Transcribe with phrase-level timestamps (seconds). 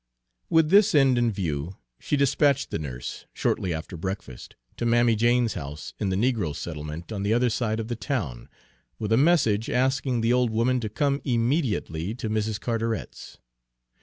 [0.49, 5.53] With this end in view she dispatched the nurse, shortly after breakfast, to Mammy Jane's
[5.53, 8.49] house in the negro settlement on the other side of the town,
[8.97, 12.59] with a message asking the old woman to come immediately to Mrs.
[12.59, 13.37] Carteret's.